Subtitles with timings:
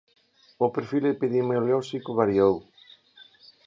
[0.65, 2.53] O perfil epidemiolóxico variou.